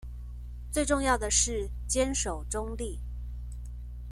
[0.71, 2.99] 最重要的是堅守中立